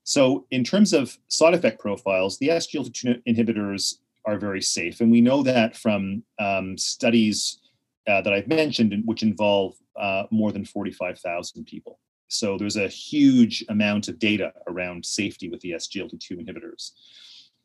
So, 0.03 0.45
in 0.51 0.63
terms 0.63 0.93
of 0.93 1.17
side 1.27 1.53
effect 1.53 1.79
profiles, 1.79 2.37
the 2.37 2.49
SGLT2 2.49 3.21
inhibitors 3.27 3.99
are 4.25 4.37
very 4.37 4.61
safe. 4.61 5.01
And 5.01 5.11
we 5.11 5.21
know 5.21 5.43
that 5.43 5.75
from 5.75 6.23
um, 6.39 6.77
studies 6.77 7.59
uh, 8.07 8.21
that 8.21 8.33
I've 8.33 8.47
mentioned, 8.47 9.03
which 9.05 9.23
involve 9.23 9.75
uh, 9.95 10.23
more 10.31 10.51
than 10.51 10.65
45,000 10.65 11.65
people. 11.65 11.99
So, 12.27 12.57
there's 12.57 12.77
a 12.77 12.87
huge 12.87 13.65
amount 13.69 14.07
of 14.07 14.19
data 14.19 14.53
around 14.67 15.05
safety 15.05 15.49
with 15.49 15.61
the 15.61 15.71
SGLT2 15.71 16.43
inhibitors. 16.43 16.91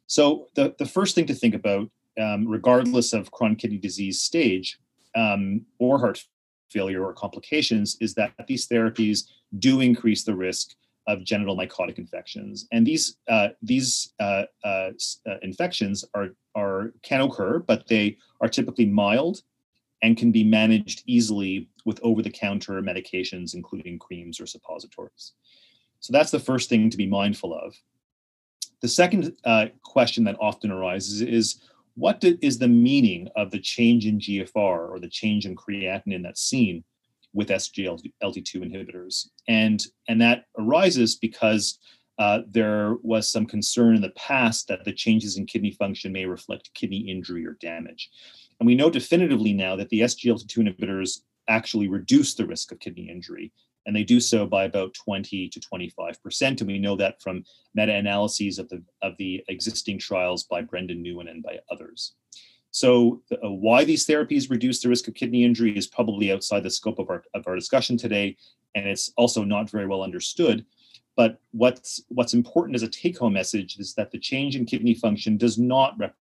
So, 0.07 0.49
the, 0.55 0.75
the 0.79 0.87
first 0.87 1.15
thing 1.15 1.27
to 1.27 1.35
think 1.35 1.55
about, 1.55 1.91
um, 2.21 2.47
regardless 2.47 3.13
of 3.13 3.31
chronic 3.31 3.59
kidney 3.59 3.79
disease 3.79 4.21
stage 4.21 4.79
um, 5.15 5.63
or 5.79 5.99
heart 5.99 6.25
failure 6.71 7.05
or 7.05 7.13
complications, 7.13 7.97
is 8.01 8.15
that 8.15 8.33
these 8.47 8.67
therapies 8.69 9.29
do 9.59 9.81
increase 9.81 10.25
the 10.25 10.35
risk 10.35 10.75
of 11.07 11.23
genital 11.23 11.57
mycotic 11.57 11.99
infections. 11.99 12.67
And 12.73 12.87
these 12.87 13.19
uh, 13.29 13.49
these 13.63 14.15
uh, 14.21 14.45
uh, 14.65 14.91
uh, 15.27 15.37
infections 15.43 16.05
are 16.15 16.31
are 16.55 16.93
can 17.03 17.21
occur, 17.21 17.59
but 17.59 17.87
they 17.89 18.17
are 18.41 18.49
typically 18.49 18.87
mild 18.87 19.43
and 20.03 20.17
can 20.17 20.31
be 20.33 20.45
managed 20.45 21.03
easily 21.07 21.69
with 21.87 21.99
over-the-counter 22.03 22.83
medications, 22.83 23.55
including 23.55 23.99
creams 23.99 24.41
or 24.41 24.47
suppositories. 24.47 25.33
So 26.01 26.13
that's 26.13 26.31
the 26.31 26.39
first 26.39 26.69
thing 26.69 26.91
to 26.91 26.97
be 26.97 27.07
mindful 27.07 27.55
of. 27.55 27.75
The 28.83 28.89
second 28.89 29.35
uh, 29.45 29.67
question 29.83 30.25
that 30.25 30.37
often 30.41 30.71
arises 30.71 31.23
is 31.23 31.61
what 31.97 32.21
do, 32.21 32.37
is 32.43 32.59
the 32.59 32.69
meaning 32.69 33.29
of 33.37 33.51
the 33.51 33.61
change 33.61 34.07
in 34.07 34.19
GFR 34.19 34.91
or 34.91 34.99
the 34.99 35.09
change 35.09 35.47
in 35.47 35.57
creatinine 35.57 36.23
that's 36.23 36.43
seen 36.43 36.85
with 37.33 37.49
SGLT2 37.49 38.13
inhibitors. 38.23 39.29
And, 39.49 39.85
and 40.09 40.21
that 40.21 40.45
arises 40.59 41.17
because 41.17 41.79
uh, 42.19 42.41
there 42.49 42.95
was 43.03 43.29
some 43.29 43.47
concern 43.47 43.97
in 43.97 44.03
the 44.03 44.11
past 44.11 44.69
that 44.69 44.85
the 44.85 44.93
changes 44.93 45.37
in 45.37 45.47
kidney 45.47 45.73
function 45.73 46.13
may 46.13 46.27
reflect 46.27 46.73
kidney 46.75 47.09
injury 47.11 47.45
or 47.45 47.57
damage. 47.61 48.11
And 48.61 48.67
we 48.67 48.77
know 48.77 48.89
definitively 48.89 49.53
now 49.53 49.75
that 49.77 49.89
the 49.89 50.01
SGLT2 50.01 50.59
inhibitors 50.59 51.21
actually 51.49 51.89
reduce 51.89 52.35
the 52.35 52.47
risk 52.47 52.71
of 52.73 52.79
kidney 52.79 53.09
injury, 53.11 53.53
and 53.87 53.95
they 53.95 54.05
do 54.05 54.21
so 54.21 54.47
by 54.47 54.65
about 54.65 54.95
20 54.95 55.49
to 55.49 55.61
25%. 55.61 56.61
And 56.61 56.67
we 56.67 56.79
know 56.79 56.97
that 56.97 57.21
from 57.21 57.45
meta-analyses 57.75 58.59
of 58.59 58.69
the, 58.69 58.83
of 59.03 59.17
the 59.19 59.45
existing 59.49 59.99
trials 59.99 60.45
by 60.45 60.63
Brendon 60.63 61.03
Neuen 61.03 61.31
and 61.31 61.43
by 61.43 61.59
others. 61.71 62.15
So, 62.71 63.23
uh, 63.31 63.51
why 63.51 63.85
these 63.85 64.05
therapies 64.05 64.51
reduce 64.51 64.83
the 64.83 64.89
risk 64.89 65.07
of 65.07 65.15
kidney 65.15 65.45
injury 65.45 65.79
is 65.79 65.87
probably 65.87 66.33
outside 66.33 66.65
the 66.65 66.71
scope 66.71 66.99
of 66.99 67.09
our, 67.09 67.23
of 67.33 67.47
our 67.47 67.55
discussion 67.55 67.97
today, 67.97 68.37
and 68.75 68.89
it's 68.89 69.13
also 69.17 69.45
not 69.45 69.71
very 69.71 69.87
well 69.87 70.03
understood. 70.03 70.67
But 71.17 71.39
what's 71.53 72.03
what's 72.09 72.35
important 72.35 72.75
as 72.75 72.83
a 72.83 72.89
take-home 72.89 73.35
message 73.35 73.79
is 73.79 73.95
that 73.95 74.11
the 74.11 74.19
change 74.19 74.57
in 74.57 74.67
kidney 74.67 74.95
function 74.95 75.37
does 75.37 75.57
not 75.57 75.97
rep- 75.99 76.17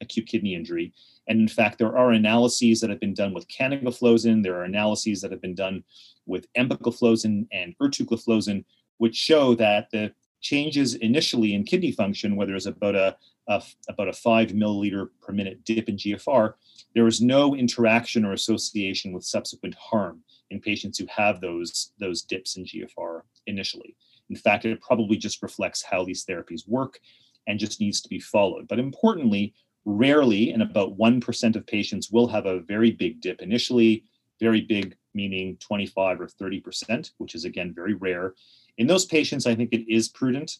acute 0.00 0.28
kidney 0.28 0.54
injury. 0.54 0.92
And 1.26 1.40
in 1.40 1.48
fact, 1.48 1.78
there 1.78 1.96
are 1.96 2.12
analyses 2.12 2.80
that 2.80 2.90
have 2.90 3.00
been 3.00 3.14
done 3.14 3.32
with 3.32 3.48
canagliflozin. 3.48 4.42
There 4.42 4.56
are 4.56 4.64
analyses 4.64 5.20
that 5.20 5.30
have 5.30 5.40
been 5.40 5.54
done 5.54 5.84
with 6.26 6.52
empagliflozin 6.54 7.46
and 7.52 7.74
ertugliflozin, 7.78 8.64
which 8.98 9.16
show 9.16 9.54
that 9.54 9.90
the 9.90 10.12
changes 10.40 10.94
initially 10.94 11.54
in 11.54 11.64
kidney 11.64 11.90
function, 11.90 12.36
where 12.36 12.46
there's 12.46 12.66
about 12.66 12.94
a, 12.94 13.16
a, 13.48 13.62
about 13.88 14.08
a 14.08 14.12
five 14.12 14.50
milliliter 14.50 15.08
per 15.22 15.32
minute 15.32 15.64
dip 15.64 15.88
in 15.88 15.96
GFR, 15.96 16.52
there 16.94 17.06
is 17.06 17.20
no 17.20 17.56
interaction 17.56 18.24
or 18.24 18.32
association 18.32 19.12
with 19.12 19.24
subsequent 19.24 19.74
harm 19.74 20.22
in 20.50 20.60
patients 20.60 20.98
who 20.98 21.06
have 21.08 21.40
those, 21.40 21.92
those 21.98 22.22
dips 22.22 22.56
in 22.56 22.64
GFR 22.64 23.22
initially. 23.46 23.96
In 24.30 24.36
fact, 24.36 24.64
it 24.64 24.80
probably 24.80 25.16
just 25.16 25.42
reflects 25.42 25.82
how 25.82 26.04
these 26.04 26.24
therapies 26.24 26.68
work 26.68 27.00
and 27.46 27.58
just 27.58 27.80
needs 27.80 28.00
to 28.02 28.08
be 28.08 28.20
followed. 28.20 28.68
But 28.68 28.78
importantly, 28.78 29.54
rarely, 29.84 30.50
and 30.50 30.62
about 30.62 30.96
1% 30.98 31.56
of 31.56 31.66
patients 31.66 32.10
will 32.10 32.26
have 32.28 32.46
a 32.46 32.60
very 32.60 32.90
big 32.90 33.20
dip 33.20 33.42
initially, 33.42 34.04
very 34.40 34.60
big 34.60 34.96
meaning 35.14 35.56
25 35.60 36.20
or 36.20 36.26
30%, 36.26 37.12
which 37.18 37.34
is 37.34 37.44
again 37.44 37.72
very 37.74 37.94
rare. 37.94 38.34
In 38.78 38.86
those 38.86 39.04
patients, 39.04 39.46
I 39.46 39.54
think 39.54 39.72
it 39.72 39.90
is 39.92 40.08
prudent 40.08 40.58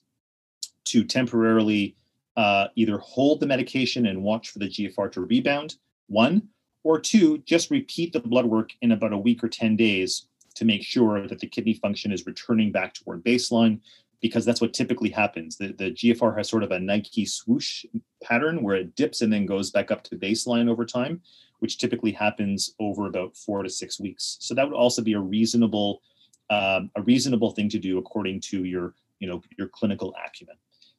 to 0.86 1.04
temporarily 1.04 1.96
uh, 2.36 2.68
either 2.76 2.98
hold 2.98 3.40
the 3.40 3.46
medication 3.46 4.06
and 4.06 4.22
watch 4.22 4.50
for 4.50 4.58
the 4.58 4.68
GFR 4.68 5.10
to 5.12 5.22
rebound, 5.22 5.76
one, 6.08 6.48
or 6.82 7.00
two, 7.00 7.38
just 7.38 7.70
repeat 7.70 8.12
the 8.12 8.20
blood 8.20 8.44
work 8.44 8.72
in 8.82 8.92
about 8.92 9.12
a 9.12 9.18
week 9.18 9.42
or 9.42 9.48
10 9.48 9.76
days 9.76 10.26
to 10.54 10.64
make 10.64 10.82
sure 10.82 11.26
that 11.26 11.38
the 11.40 11.46
kidney 11.46 11.74
function 11.74 12.12
is 12.12 12.26
returning 12.26 12.70
back 12.70 12.94
toward 12.94 13.24
baseline 13.24 13.80
because 14.24 14.46
that's 14.46 14.62
what 14.62 14.72
typically 14.72 15.10
happens. 15.10 15.58
The, 15.58 15.74
the 15.74 15.90
GFR 15.90 16.34
has 16.38 16.48
sort 16.48 16.62
of 16.62 16.70
a 16.70 16.80
Nike 16.80 17.26
swoosh 17.26 17.84
pattern 18.22 18.62
where 18.62 18.74
it 18.74 18.96
dips 18.96 19.20
and 19.20 19.30
then 19.30 19.44
goes 19.44 19.70
back 19.70 19.90
up 19.90 20.02
to 20.04 20.16
baseline 20.16 20.70
over 20.70 20.86
time, 20.86 21.20
which 21.58 21.76
typically 21.76 22.10
happens 22.10 22.74
over 22.80 23.06
about 23.06 23.36
four 23.36 23.62
to 23.62 23.68
six 23.68 24.00
weeks. 24.00 24.38
So 24.40 24.54
that 24.54 24.66
would 24.66 24.74
also 24.74 25.02
be 25.02 25.12
a 25.12 25.20
reasonable 25.20 26.00
um, 26.48 26.90
a 26.96 27.02
reasonable 27.02 27.50
thing 27.50 27.68
to 27.68 27.78
do 27.78 27.98
according 27.98 28.40
to 28.48 28.64
your 28.64 28.94
you 29.18 29.28
know 29.28 29.42
your 29.58 29.68
clinical 29.68 30.14
acumen. 30.26 30.56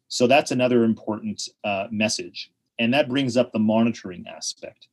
So 0.07 0.27
that's 0.27 0.51
another 0.51 0.83
important 0.83 1.49
uh, 1.63 1.87
message, 1.89 2.51
and 2.77 2.93
that 2.93 3.09
brings 3.09 3.37
up 3.37 3.51
the 3.51 3.57
monitoring 3.57 4.25
aspect. 4.27 4.87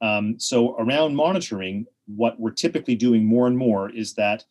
Um, 0.00 0.38
so 0.38 0.76
around 0.76 1.16
monitoring, 1.16 1.86
what 2.06 2.38
we're 2.38 2.52
typically 2.52 2.94
doing 2.94 3.24
more 3.24 3.48
and 3.48 3.58
more 3.58 3.90
is 3.90 4.14
that 4.14 4.44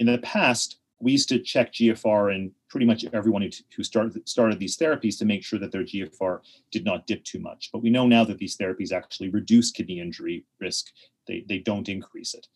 in 0.00 0.06
the 0.06 0.18
past 0.18 0.78
we 1.02 1.12
used 1.12 1.28
to 1.30 1.40
check 1.40 1.72
GFR 1.72 2.34
in 2.34 2.52
pretty 2.70 2.86
much 2.86 3.04
everyone 3.12 3.50
who 3.76 3.82
started 3.82 4.26
started 4.28 4.58
these 4.58 4.78
therapies 4.78 5.18
to 5.18 5.24
make 5.24 5.42
sure 5.42 5.58
that 5.58 5.72
their 5.72 5.82
GFR 5.82 6.40
did 6.70 6.84
not 6.84 7.06
dip 7.08 7.24
too 7.24 7.40
much. 7.40 7.70
But 7.72 7.82
we 7.82 7.90
know 7.90 8.06
now 8.06 8.24
that 8.24 8.38
these 8.38 8.56
therapies 8.56 8.92
actually 8.92 9.28
reduce 9.28 9.72
kidney 9.72 10.00
injury 10.00 10.46
risk; 10.60 10.86
they 11.26 11.44
they 11.48 11.58
don't 11.58 11.88
increase 11.88 12.34
it. 12.34 12.46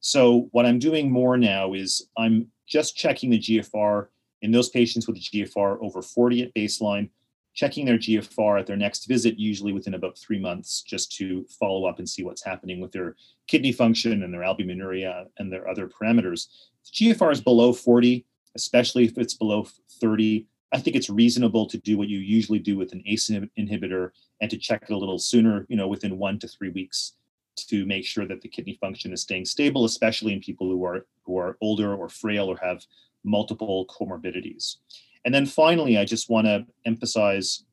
So 0.00 0.48
what 0.52 0.66
I'm 0.66 0.78
doing 0.78 1.10
more 1.10 1.38
now 1.38 1.72
is 1.72 2.06
I'm 2.18 2.48
just 2.68 2.94
checking 2.94 3.30
the 3.30 3.38
GFR 3.38 4.08
in 4.42 4.52
those 4.52 4.68
patients 4.68 5.08
with 5.08 5.16
a 5.16 5.20
GFR 5.20 5.78
over 5.80 6.02
40 6.02 6.42
at 6.42 6.54
baseline, 6.54 7.08
checking 7.54 7.86
their 7.86 7.98
GFR 7.98 8.60
at 8.60 8.66
their 8.66 8.76
next 8.76 9.06
visit, 9.06 9.38
usually 9.38 9.72
within 9.72 9.94
about 9.94 10.18
three 10.18 10.38
months, 10.38 10.82
just 10.82 11.12
to 11.16 11.46
follow 11.58 11.86
up 11.86 11.98
and 11.98 12.08
see 12.08 12.24
what's 12.24 12.44
happening 12.44 12.80
with 12.80 12.92
their 12.92 13.16
kidney 13.46 13.72
function 13.72 14.22
and 14.22 14.34
their 14.34 14.42
albuminuria 14.42 15.26
and 15.38 15.52
their 15.52 15.68
other 15.68 15.88
parameters. 15.88 16.48
If 16.84 16.92
GFR 16.92 17.32
is 17.32 17.40
below 17.40 17.72
40, 17.72 18.26
especially 18.54 19.04
if 19.04 19.18
it's 19.18 19.34
below 19.34 19.66
30. 20.00 20.46
I 20.72 20.78
think 20.78 20.96
it's 20.96 21.10
reasonable 21.10 21.66
to 21.66 21.78
do 21.78 21.96
what 21.96 22.08
you 22.08 22.18
usually 22.18 22.58
do 22.58 22.76
with 22.76 22.92
an 22.92 23.02
ACE 23.06 23.30
inhibitor 23.58 24.10
and 24.40 24.50
to 24.50 24.58
check 24.58 24.82
it 24.82 24.92
a 24.92 24.96
little 24.96 25.18
sooner, 25.18 25.66
you 25.68 25.76
know, 25.76 25.88
within 25.88 26.18
one 26.18 26.38
to 26.40 26.48
three 26.48 26.70
weeks 26.70 27.12
to 27.56 27.86
make 27.86 28.04
sure 28.04 28.26
that 28.26 28.40
the 28.40 28.48
kidney 28.48 28.76
function 28.80 29.12
is 29.12 29.22
staying 29.22 29.44
stable, 29.44 29.84
especially 29.84 30.32
in 30.32 30.40
people 30.40 30.68
who 30.68 30.84
are 30.84 31.06
who 31.24 31.38
are 31.38 31.56
older 31.60 31.94
or 31.94 32.08
frail 32.08 32.50
or 32.50 32.56
have 32.56 32.84
multiple 33.24 33.86
comorbidities. 33.86 34.76
And 35.24 35.34
then 35.34 35.46
finally, 35.46 35.98
I 35.98 36.04
just 36.04 36.28
want 36.28 36.46
to 36.46 36.66
emphasize 36.84 37.64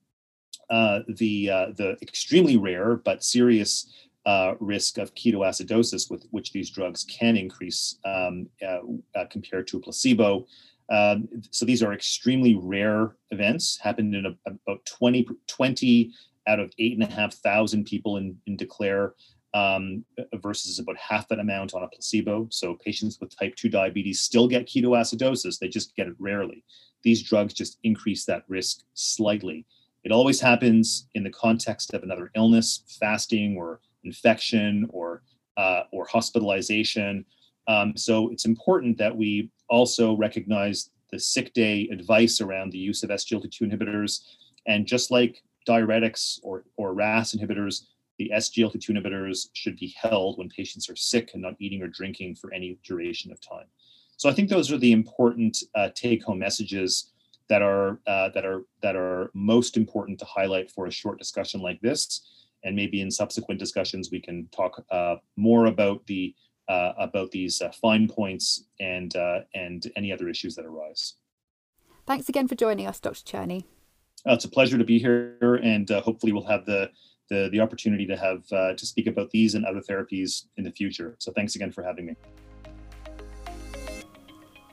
uh, 0.70 1.00
the 1.08 1.50
uh, 1.50 1.66
the 1.76 1.98
extremely 2.02 2.58
rare 2.58 2.96
but 2.96 3.24
serious 3.24 3.92
uh, 4.26 4.54
risk 4.60 4.98
of 4.98 5.14
ketoacidosis 5.16 6.10
with 6.10 6.26
which 6.32 6.52
these 6.52 6.70
drugs 6.70 7.04
can 7.04 7.36
increase 7.36 7.98
um, 8.06 8.48
uh, 8.66 8.80
uh, 9.16 9.26
compared 9.30 9.68
to 9.68 9.78
a 9.78 9.80
placebo. 9.80 10.46
Um, 10.90 11.28
so 11.52 11.66
these 11.66 11.82
are 11.82 11.94
extremely 11.94 12.56
rare 12.56 13.16
events, 13.32 13.80
happened 13.82 14.14
in 14.14 14.26
a, 14.26 14.36
about 14.46 14.86
20, 14.86 15.28
20 15.48 16.12
out 16.48 16.60
of 16.60 16.72
eight 16.80 16.94
and 16.94 17.04
a 17.04 17.14
half 17.14 17.34
thousand 17.36 17.86
people 17.86 18.18
in, 18.18 18.38
in 18.46 18.58
DECLARE 18.58 19.14
um, 19.54 20.06
versus 20.36 20.80
about 20.80 20.98
half 20.98 21.28
that 21.28 21.40
amount 21.40 21.74
on 21.74 21.84
a 21.84 21.88
placebo. 21.88 22.48
So 22.52 22.76
patients 22.76 23.20
with 23.20 23.36
type 23.38 23.56
2 23.56 23.70
diabetes 23.70 24.22
still 24.22 24.48
get 24.48 24.68
ketoacidosis, 24.68 25.60
they 25.60 25.68
just 25.68 25.96
get 25.96 26.08
it 26.08 26.16
rarely. 26.20 26.64
These 27.04 27.24
drugs 27.24 27.54
just 27.54 27.80
increase 27.84 28.26
that 28.26 28.44
risk 28.48 28.82
slightly. 28.94 29.66
It 30.04 30.12
always 30.12 30.40
happens 30.40 31.08
in 31.14 31.24
the 31.24 31.30
context 31.30 31.94
of 31.94 32.04
another 32.04 32.32
illness, 32.36 32.84
fasting 33.00 33.56
or 33.58 33.82
infection 34.04 34.88
or 34.90 35.22
uh, 35.58 35.84
or 35.92 36.06
hospitalization. 36.06 37.26
Um, 37.68 37.96
so 37.96 38.30
it's 38.30 38.46
important 38.46 38.98
that 38.98 39.16
we 39.16 39.52
also 39.70 40.16
recognize 40.16 40.90
the 41.12 41.20
sick 41.20 41.54
day 41.54 41.88
advice 41.92 42.42
around 42.42 42.72
the 42.72 42.78
use 42.78 43.04
of 43.04 43.10
SGLT2 43.10 43.62
inhibitors. 43.62 44.22
And 44.66 44.86
just 44.86 45.12
like 45.12 45.44
diuretics 45.68 46.40
or, 46.44 46.64
or 46.78 46.94
RAS 46.94 47.36
inhibitors, 47.36 47.84
the 48.22 48.32
SGLT2 48.36 48.92
inhibitors 48.92 49.48
should 49.54 49.76
be 49.78 49.96
held 50.00 50.38
when 50.38 50.48
patients 50.50 50.88
are 50.90 50.96
sick 50.96 51.32
and 51.34 51.42
not 51.42 51.56
eating 51.60 51.82
or 51.82 51.88
drinking 51.88 52.36
for 52.36 52.54
any 52.54 52.78
duration 52.84 53.32
of 53.32 53.42
time. 53.42 53.66
So 54.18 54.30
I 54.30 54.34
think 54.34 54.48
those 54.48 54.72
are 54.72 54.78
the 54.78 54.92
important 54.92 55.58
uh, 55.74 55.90
take-home 55.96 56.38
messages 56.38 57.12
that 57.50 57.64
are 57.64 58.00
uh, 58.06 58.30
that 58.30 58.46
are 58.46 58.62
that 58.84 58.96
are 58.96 59.32
most 59.34 59.76
important 59.76 60.20
to 60.20 60.26
highlight 60.26 60.70
for 60.70 60.86
a 60.86 60.92
short 60.92 61.18
discussion 61.18 61.62
like 61.62 61.82
this. 61.82 62.22
And 62.64 62.76
maybe 62.76 63.02
in 63.02 63.10
subsequent 63.10 63.60
discussions 63.60 64.12
we 64.12 64.22
can 64.22 64.48
talk 64.56 64.86
uh, 64.92 65.16
more 65.36 65.66
about 65.66 66.06
the 66.06 66.36
uh, 66.70 66.94
about 67.00 67.32
these 67.32 67.60
uh, 67.60 67.72
fine 67.72 68.08
points 68.08 68.66
and 68.80 69.16
uh, 69.16 69.40
and 69.56 69.92
any 69.96 70.12
other 70.12 70.30
issues 70.30 70.56
that 70.58 70.66
arise. 70.66 71.16
Thanks 72.06 72.30
again 72.30 72.48
for 72.48 72.54
joining 72.54 72.86
us, 72.86 73.00
Dr. 73.00 73.24
Cherney. 73.24 73.64
it's 74.28 74.46
a 74.46 74.50
pleasure 74.50 74.78
to 74.78 74.84
be 74.84 75.00
here, 75.00 75.60
and 75.64 75.90
hopefully 75.90 76.32
we'll 76.32 76.46
have 76.46 76.68
the 76.68 76.92
the, 77.32 77.48
the 77.50 77.62
opportunity 77.62 78.06
to 78.06 78.18
have 78.18 78.44
uh, 78.52 78.74
to 78.74 78.86
speak 78.86 79.08
about 79.08 79.32
these 79.32 79.56
and 79.56 79.66
other 79.66 79.80
therapies 79.80 80.46
in 80.58 80.66
the 80.66 80.72
future. 80.72 81.16
So 81.18 81.32
thanks 81.32 81.56
again 81.56 81.72
for 81.72 81.82
having 81.82 82.06
me. 82.06 82.16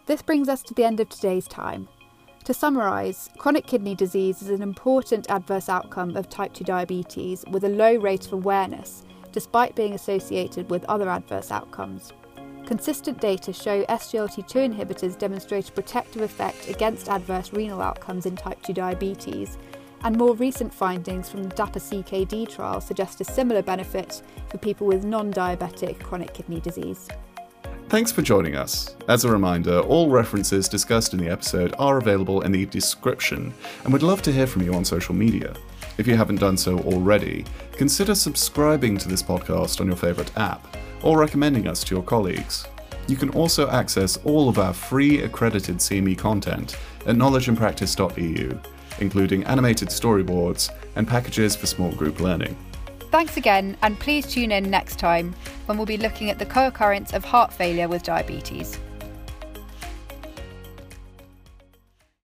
This 0.06 0.22
brings 0.22 0.48
us 0.48 0.62
to 0.64 0.74
the 0.74 0.84
end 0.84 0.98
of 1.00 1.08
today's 1.08 1.46
time. 1.46 1.88
To 2.44 2.54
summarise, 2.54 3.28
chronic 3.38 3.66
kidney 3.66 3.94
disease 3.94 4.42
is 4.42 4.50
an 4.50 4.62
important 4.62 5.30
adverse 5.30 5.68
outcome 5.68 6.16
of 6.16 6.28
type 6.28 6.52
2 6.52 6.64
diabetes 6.64 7.44
with 7.50 7.62
a 7.64 7.68
low 7.68 7.94
rate 7.96 8.26
of 8.26 8.32
awareness, 8.32 9.04
despite 9.30 9.76
being 9.76 9.92
associated 9.92 10.68
with 10.68 10.84
other 10.86 11.08
adverse 11.08 11.52
outcomes. 11.52 12.12
Consistent 12.66 13.20
data 13.20 13.52
show 13.52 13.84
SGLT2 13.84 14.74
inhibitors 14.74 15.16
demonstrate 15.16 15.68
a 15.68 15.72
protective 15.72 16.22
effect 16.22 16.68
against 16.68 17.08
adverse 17.08 17.52
renal 17.52 17.82
outcomes 17.82 18.26
in 18.26 18.34
type 18.34 18.60
2 18.62 18.72
diabetes, 18.72 19.58
and 20.04 20.16
more 20.16 20.34
recent 20.34 20.72
findings 20.72 21.28
from 21.28 21.42
the 21.42 21.54
DAPA-CKD 21.54 22.48
trial 22.48 22.80
suggest 22.80 23.20
a 23.20 23.24
similar 23.24 23.62
benefit 23.62 24.22
for 24.48 24.58
people 24.58 24.86
with 24.86 25.04
non-diabetic 25.04 26.00
chronic 26.00 26.34
kidney 26.34 26.60
disease. 26.60 27.08
Thanks 27.88 28.12
for 28.12 28.20
joining 28.20 28.54
us. 28.54 28.96
As 29.08 29.24
a 29.24 29.32
reminder, 29.32 29.80
all 29.80 30.10
references 30.10 30.68
discussed 30.68 31.14
in 31.14 31.20
the 31.20 31.30
episode 31.30 31.74
are 31.78 31.96
available 31.96 32.42
in 32.42 32.52
the 32.52 32.66
description, 32.66 33.52
and 33.84 33.92
we'd 33.92 34.02
love 34.02 34.20
to 34.22 34.32
hear 34.32 34.46
from 34.46 34.62
you 34.62 34.74
on 34.74 34.84
social 34.84 35.14
media. 35.14 35.54
If 35.96 36.06
you 36.06 36.14
haven't 36.14 36.40
done 36.40 36.56
so 36.56 36.78
already, 36.80 37.46
consider 37.72 38.14
subscribing 38.14 38.98
to 38.98 39.08
this 39.08 39.22
podcast 39.22 39.80
on 39.80 39.86
your 39.86 39.96
favourite 39.96 40.36
app, 40.36 40.76
or 41.02 41.18
recommending 41.18 41.66
us 41.66 41.82
to 41.84 41.94
your 41.94 42.04
colleagues. 42.04 42.66
You 43.08 43.16
can 43.16 43.30
also 43.30 43.70
access 43.70 44.18
all 44.18 44.50
of 44.50 44.58
our 44.58 44.74
free 44.74 45.22
accredited 45.22 45.78
CME 45.78 46.18
content 46.18 46.76
at 47.06 47.16
knowledgeandpractice.eu 47.16 48.60
including 49.00 49.44
animated 49.44 49.88
storyboards 49.88 50.70
and 50.96 51.06
packages 51.06 51.56
for 51.56 51.66
small 51.66 51.92
group 51.92 52.20
learning. 52.20 52.56
Thanks 53.10 53.36
again, 53.36 53.76
and 53.82 53.98
please 53.98 54.26
tune 54.26 54.52
in 54.52 54.70
next 54.70 54.98
time 54.98 55.34
when 55.66 55.78
we'll 55.78 55.86
be 55.86 55.96
looking 55.96 56.30
at 56.30 56.38
the 56.38 56.46
co 56.46 56.66
occurrence 56.66 57.12
of 57.14 57.24
heart 57.24 57.52
failure 57.52 57.88
with 57.88 58.02
diabetes. 58.02 58.78